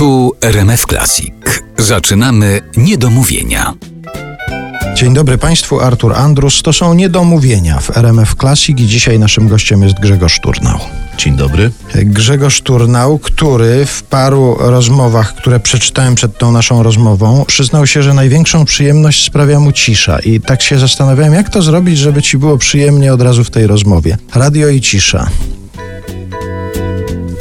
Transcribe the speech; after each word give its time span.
Tu 0.00 0.32
RMF 0.40 0.86
Classic. 0.86 1.34
Zaczynamy 1.78 2.60
niedomówienia. 2.76 3.74
Dzień 4.94 5.14
dobry 5.14 5.38
Państwu, 5.38 5.80
Artur 5.80 6.14
Andrus. 6.14 6.62
To 6.62 6.72
są 6.72 6.94
niedomówienia 6.94 7.80
w 7.80 7.96
RMF 7.96 8.34
Classic 8.34 8.80
i 8.80 8.86
dzisiaj 8.86 9.18
naszym 9.18 9.48
gościem 9.48 9.82
jest 9.82 10.00
Grzegorz 10.00 10.40
Turnał. 10.40 10.78
Dzień 11.18 11.36
dobry. 11.36 11.70
Grzegorz 11.94 12.60
Turnał, 12.60 13.18
który 13.18 13.86
w 13.86 14.02
paru 14.02 14.56
rozmowach, 14.58 15.34
które 15.34 15.60
przeczytałem 15.60 16.14
przed 16.14 16.38
tą 16.38 16.52
naszą 16.52 16.82
rozmową, 16.82 17.44
przyznał 17.44 17.86
się, 17.86 18.02
że 18.02 18.14
największą 18.14 18.64
przyjemność 18.64 19.26
sprawia 19.26 19.60
mu 19.60 19.72
cisza. 19.72 20.18
I 20.18 20.40
tak 20.40 20.62
się 20.62 20.78
zastanawiałem, 20.78 21.34
jak 21.34 21.50
to 21.50 21.62
zrobić, 21.62 21.98
żeby 21.98 22.22
ci 22.22 22.38
było 22.38 22.58
przyjemnie 22.58 23.12
od 23.12 23.22
razu 23.22 23.44
w 23.44 23.50
tej 23.50 23.66
rozmowie. 23.66 24.18
Radio 24.34 24.68
i 24.68 24.80
cisza. 24.80 25.30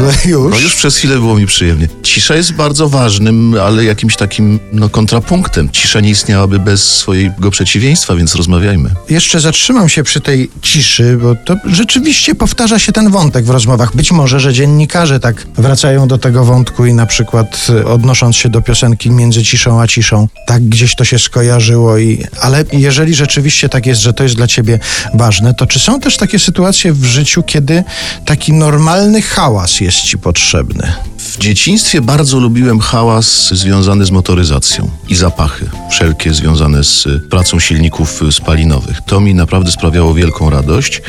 To 0.00 0.28
już. 0.28 0.50
No 0.50 0.58
już 0.58 0.74
przez 0.74 0.96
chwilę 0.96 1.14
było 1.14 1.36
mi 1.36 1.46
przyjemnie. 1.46 1.88
Cisza 2.02 2.36
jest 2.36 2.52
bardzo 2.52 2.88
ważnym, 2.88 3.54
ale 3.62 3.84
jakimś 3.84 4.16
takim 4.16 4.60
no, 4.72 4.88
kontrapunktem. 4.88 5.70
Cisza 5.72 6.00
nie 6.00 6.10
istniałaby 6.10 6.58
bez 6.58 6.84
swojego 6.84 7.50
przeciwieństwa, 7.50 8.14
więc 8.14 8.34
rozmawiajmy. 8.34 8.90
Jeszcze 9.10 9.40
zatrzymam 9.40 9.88
się 9.88 10.02
przy 10.02 10.20
tej 10.20 10.50
ciszy, 10.62 11.18
bo 11.22 11.34
to 11.34 11.56
rzeczywiście 11.66 12.34
powtarza 12.34 12.78
się 12.78 12.92
ten 12.92 13.10
wątek 13.10 13.44
w 13.44 13.50
rozmowach. 13.50 13.96
Być 13.96 14.12
może, 14.12 14.40
że 14.40 14.52
dziennikarze 14.52 15.20
tak 15.20 15.46
wracają 15.56 16.08
do 16.08 16.18
tego 16.18 16.44
wątku 16.44 16.86
i 16.86 16.94
na 16.94 17.06
przykład 17.06 17.66
y, 17.70 17.86
odnosząc 17.86 18.36
się 18.36 18.48
do 18.48 18.62
piosenki 18.62 19.10
między 19.10 19.44
ciszą 19.44 19.80
a 19.80 19.86
ciszą, 19.86 20.28
tak 20.46 20.62
gdzieś 20.62 20.94
to 20.94 21.04
się 21.04 21.18
skojarzyło 21.18 21.98
i 21.98 22.24
ale 22.40 22.64
jeżeli 22.72 23.14
rzeczywiście 23.14 23.68
tak 23.68 23.86
jest, 23.86 24.00
że 24.00 24.12
to 24.12 24.22
jest 24.22 24.36
dla 24.36 24.46
ciebie 24.46 24.78
ważne, 25.14 25.54
to 25.54 25.66
czy 25.66 25.78
są 25.78 26.00
też 26.00 26.16
takie 26.16 26.38
sytuacje 26.38 26.92
w 26.92 27.04
życiu, 27.04 27.42
kiedy 27.42 27.84
taki 28.24 28.52
normalny 28.52 29.22
hałas 29.22 29.80
jest 29.80 29.89
ci 29.96 30.18
potrzebny? 30.18 30.92
W 31.18 31.38
dzieciństwie 31.38 32.00
bardzo 32.00 32.38
lubiłem 32.38 32.80
hałas 32.80 33.54
związany 33.54 34.04
z 34.04 34.10
motoryzacją 34.10 34.90
i 35.08 35.14
zapachy, 35.14 35.70
wszelkie 35.90 36.34
związane 36.34 36.84
z 36.84 37.08
pracą 37.30 37.60
silników 37.60 38.22
spalinowych. 38.30 39.00
To 39.06 39.20
mi 39.20 39.34
naprawdę 39.34 39.70
sprawiało 39.70 40.14
wielką 40.14 40.50
radość. 40.50 41.02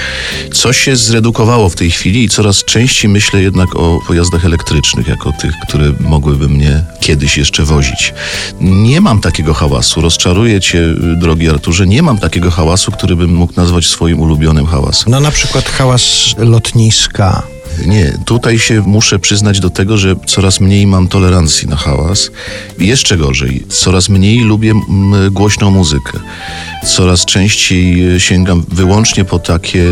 Co 0.53 0.73
się 0.73 0.95
zredukowało 0.95 1.69
w 1.69 1.75
tej 1.75 1.91
chwili 1.91 2.23
i 2.23 2.29
coraz 2.29 2.63
częściej 2.63 3.11
myślę 3.11 3.41
jednak 3.41 3.75
o 3.75 3.99
pojazdach 4.07 4.45
elektrycznych, 4.45 5.07
jako 5.07 5.31
tych, 5.31 5.53
które 5.67 5.93
mogłyby 5.99 6.49
mnie 6.49 6.83
kiedyś 6.99 7.37
jeszcze 7.37 7.63
wozić. 7.63 8.13
Nie 8.61 9.01
mam 9.01 9.21
takiego 9.21 9.53
hałasu, 9.53 10.01
rozczaruję 10.01 10.61
cię, 10.61 10.87
drogi 11.17 11.49
Arturze, 11.49 11.87
nie 11.87 12.03
mam 12.03 12.17
takiego 12.17 12.51
hałasu, 12.51 12.91
który 12.91 13.15
bym 13.15 13.35
mógł 13.35 13.53
nazwać 13.55 13.87
swoim 13.87 14.19
ulubionym 14.19 14.65
hałasem. 14.65 15.11
No 15.11 15.19
na 15.19 15.31
przykład 15.31 15.69
hałas 15.69 16.35
lotniska. 16.37 17.43
Nie, 17.85 18.17
tutaj 18.25 18.59
się 18.59 18.81
muszę 18.81 19.19
przyznać 19.19 19.59
do 19.59 19.69
tego, 19.69 19.97
że 19.97 20.15
coraz 20.25 20.59
mniej 20.59 20.87
mam 20.87 21.07
tolerancji 21.07 21.67
na 21.67 21.75
hałas. 21.75 22.31
Jeszcze 22.79 23.17
gorzej, 23.17 23.63
coraz 23.69 24.09
mniej 24.09 24.39
lubię 24.39 24.73
głośną 25.31 25.71
muzykę. 25.71 26.19
Coraz 26.85 27.25
częściej 27.25 28.19
sięgam 28.19 28.65
wyłącznie 28.67 29.25
po 29.25 29.39
takie 29.39 29.85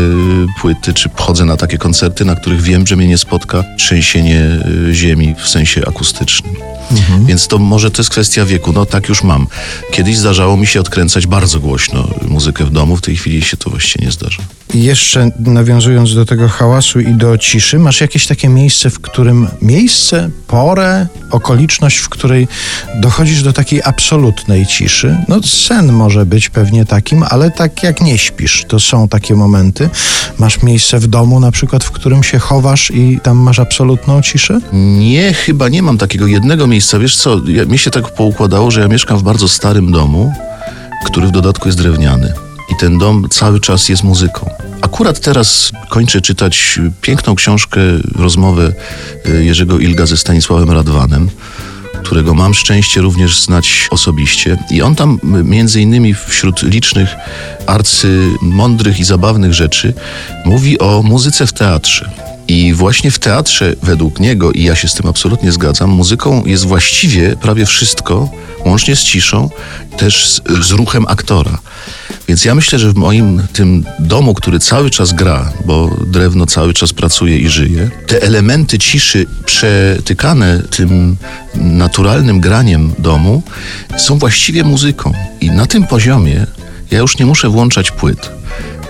płyty, 0.60 0.94
czy 0.94 1.10
chodzę 1.14 1.44
na 1.44 1.56
takie 1.56 1.78
koncerty, 1.78 2.24
na 2.24 2.36
których 2.36 2.62
wiem, 2.62 2.86
że 2.86 2.96
mnie 2.96 3.08
nie 3.08 3.18
spotka 3.18 3.64
trzęsienie 3.78 4.40
y, 4.88 4.94
ziemi 4.94 5.34
w 5.44 5.48
sensie 5.48 5.82
akustycznym. 5.86 6.54
Mhm. 6.90 7.26
Więc 7.26 7.48
to 7.48 7.58
może 7.58 7.90
to 7.90 8.02
jest 8.02 8.10
kwestia 8.10 8.44
wieku. 8.44 8.72
No 8.72 8.86
tak 8.86 9.08
już 9.08 9.22
mam. 9.22 9.46
Kiedyś 9.92 10.18
zdarzało 10.18 10.56
mi 10.56 10.66
się 10.66 10.80
odkręcać 10.80 11.26
bardzo 11.26 11.60
głośno 11.60 12.08
muzykę 12.28 12.64
w 12.64 12.70
domu, 12.70 12.96
w 12.96 13.00
tej 13.00 13.16
chwili 13.16 13.42
się 13.42 13.56
to 13.56 13.70
właściwie 13.70 14.06
nie 14.06 14.12
zdarza. 14.12 14.42
Jeszcze 14.74 15.30
nawiązując 15.38 16.14
do 16.14 16.26
tego 16.26 16.48
hałasu 16.48 17.00
i 17.00 17.14
do 17.14 17.38
ciszy, 17.38 17.78
masz 17.78 18.00
jakieś 18.00 18.26
takie 18.26 18.48
miejsce, 18.48 18.90
w 18.90 19.00
którym 19.00 19.48
miejsce, 19.62 20.30
porę, 20.46 21.06
okoliczność, 21.30 21.96
w 21.96 22.08
której 22.08 22.48
dochodzisz 22.94 23.42
do 23.42 23.52
takiej 23.52 23.82
absolutnej 23.84 24.66
ciszy? 24.66 25.16
No 25.28 25.42
sen 25.42 25.92
może 25.92 26.26
być 26.26 26.48
pewnie 26.48 26.84
takim, 26.84 27.24
ale 27.30 27.50
tak 27.50 27.82
jak 27.82 28.00
nie 28.00 28.18
śpisz, 28.18 28.64
to 28.68 28.80
są 28.80 29.08
takie 29.08 29.34
momenty. 29.34 29.90
Masz 30.38 30.62
miejsce 30.62 30.98
w 30.98 31.06
domu 31.06 31.40
na 31.40 31.50
przykład, 31.50 31.84
w 31.84 31.90
którym 31.90 32.22
się 32.22 32.38
chowasz 32.38 32.90
i 32.90 33.20
tam 33.22 33.36
masz 33.36 33.58
absolutną 33.58 34.22
ciszę? 34.22 34.60
Nie, 34.72 35.32
chyba 35.32 35.68
nie 35.68 35.82
mam 35.82 35.98
takiego 35.98 36.26
jednego 36.26 36.66
miejsca. 36.66 36.98
Wiesz 36.98 37.16
co, 37.16 37.40
ja, 37.46 37.64
mi 37.64 37.78
się 37.78 37.90
tak 37.90 38.14
poukładało, 38.14 38.70
że 38.70 38.80
ja 38.80 38.88
mieszkam 38.88 39.18
w 39.18 39.22
bardzo 39.22 39.48
starym 39.48 39.92
domu, 39.92 40.32
który 41.06 41.26
w 41.26 41.30
dodatku 41.30 41.68
jest 41.68 41.78
drewniany. 41.78 42.49
Ten 42.80 42.98
dom 42.98 43.28
cały 43.30 43.60
czas 43.60 43.88
jest 43.88 44.04
muzyką. 44.04 44.50
Akurat 44.80 45.20
teraz 45.20 45.72
kończę 45.90 46.20
czytać 46.20 46.80
piękną 47.00 47.34
książkę, 47.34 47.80
rozmowę 48.14 48.72
y, 49.28 49.44
Jerzego 49.44 49.78
Ilga 49.78 50.06
ze 50.06 50.16
Stanisławem 50.16 50.70
Radwanem, 50.70 51.30
którego 52.04 52.34
mam 52.34 52.54
szczęście 52.54 53.00
również 53.00 53.40
znać 53.40 53.88
osobiście. 53.90 54.56
I 54.70 54.82
on 54.82 54.94
tam 54.94 55.20
między 55.44 55.80
innymi 55.80 56.14
wśród 56.14 56.62
licznych 56.62 57.08
arcy 57.66 58.28
mądrych 58.42 59.00
i 59.00 59.04
zabawnych 59.04 59.54
rzeczy 59.54 59.94
mówi 60.44 60.78
o 60.78 61.02
muzyce 61.02 61.46
w 61.46 61.52
teatrze. 61.52 62.10
I 62.50 62.74
właśnie 62.74 63.10
w 63.10 63.18
teatrze, 63.18 63.74
według 63.82 64.20
niego, 64.20 64.52
i 64.52 64.62
ja 64.62 64.76
się 64.76 64.88
z 64.88 64.94
tym 64.94 65.06
absolutnie 65.06 65.52
zgadzam, 65.52 65.90
muzyką 65.90 66.42
jest 66.46 66.66
właściwie 66.66 67.36
prawie 67.36 67.66
wszystko, 67.66 68.28
łącznie 68.64 68.96
z 68.96 69.02
ciszą, 69.02 69.50
też 69.96 70.28
z, 70.28 70.42
z 70.66 70.70
ruchem 70.70 71.04
aktora. 71.08 71.58
Więc 72.28 72.44
ja 72.44 72.54
myślę, 72.54 72.78
że 72.78 72.92
w 72.92 72.94
moim 72.94 73.42
tym 73.52 73.84
domu, 73.98 74.34
który 74.34 74.58
cały 74.58 74.90
czas 74.90 75.12
gra, 75.12 75.52
bo 75.64 75.96
drewno 76.06 76.46
cały 76.46 76.74
czas 76.74 76.92
pracuje 76.92 77.38
i 77.38 77.48
żyje, 77.48 77.90
te 78.06 78.22
elementy 78.22 78.78
ciszy 78.78 79.26
przetykane 79.46 80.62
tym 80.70 81.16
naturalnym 81.54 82.40
graniem 82.40 82.92
domu 82.98 83.42
są 83.98 84.18
właściwie 84.18 84.64
muzyką. 84.64 85.12
I 85.40 85.50
na 85.50 85.66
tym 85.66 85.86
poziomie 85.86 86.46
ja 86.90 86.98
już 86.98 87.18
nie 87.18 87.26
muszę 87.26 87.48
włączać 87.48 87.90
płyt. 87.90 88.30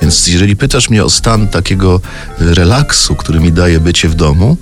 Więc 0.03 0.27
jeżeli 0.27 0.57
pytasz 0.57 0.91
mnie 0.91 1.05
o 1.05 1.11
stan 1.11 1.49
takiego 1.49 2.01
relaksu, 2.39 3.17
który 3.17 3.41
mi 3.41 3.53
daje 3.53 3.81
bycie 3.81 4.09
w 4.09 4.15
domu, 4.15 4.57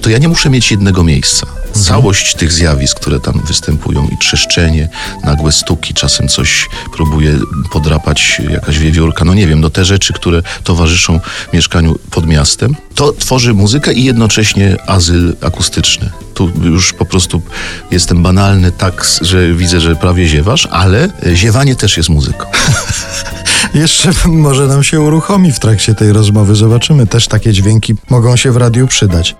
to 0.00 0.10
ja 0.10 0.18
nie 0.18 0.28
muszę 0.28 0.50
mieć 0.50 0.70
jednego 0.70 1.04
miejsca. 1.04 1.46
Mhm. 1.46 1.84
Całość 1.84 2.34
tych 2.34 2.52
zjawisk, 2.52 3.00
które 3.00 3.20
tam 3.20 3.40
występują 3.46 4.08
i 4.12 4.18
trzeszczenie, 4.18 4.88
nagłe 5.24 5.52
stuki, 5.52 5.94
czasem 5.94 6.28
coś 6.28 6.68
próbuje 6.92 7.38
podrapać 7.72 8.42
jakaś 8.50 8.78
wiewiórka, 8.78 9.24
no 9.24 9.34
nie 9.34 9.46
wiem, 9.46 9.60
no 9.60 9.70
te 9.70 9.84
rzeczy, 9.84 10.12
które 10.12 10.42
towarzyszą 10.64 11.20
mieszkaniu 11.52 11.98
pod 12.10 12.26
miastem, 12.26 12.76
to 12.94 13.12
tworzy 13.12 13.54
muzykę 13.54 13.92
i 13.92 14.04
jednocześnie 14.04 14.76
azyl 14.86 15.36
akustyczny. 15.40 16.10
Tu 16.34 16.50
już 16.62 16.92
po 16.92 17.04
prostu 17.04 17.42
jestem 17.90 18.22
banalny 18.22 18.72
tak, 18.72 19.06
że 19.20 19.54
widzę, 19.54 19.80
że 19.80 19.96
prawie 19.96 20.28
ziewasz, 20.28 20.68
ale 20.70 21.08
ziewanie 21.34 21.76
też 21.76 21.96
jest 21.96 22.08
muzyką. 22.08 22.46
Jeszcze 23.74 24.10
może 24.28 24.66
nam 24.66 24.82
się 24.82 25.00
uruchomi 25.00 25.52
w 25.52 25.58
trakcie 25.58 25.94
tej 25.94 26.12
rozmowy. 26.12 26.54
Zobaczymy. 26.54 27.06
Też 27.06 27.28
takie 27.28 27.52
dźwięki 27.52 27.94
mogą 28.10 28.36
się 28.36 28.52
w 28.52 28.56
radiu 28.56 28.86
przydać. 28.86 29.36